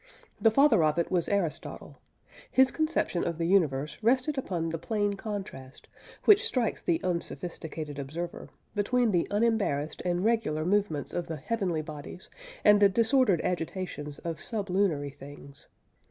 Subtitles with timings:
[0.41, 1.99] The father of it was Aristotle.
[2.49, 5.87] His conception of the universe rested upon the plain contrast,
[6.25, 12.31] which strikes the unsophisticated observer, between the unembarrassed and regular movements of the heavenly bodies
[12.65, 15.67] and the disordered agitations of sublunary things.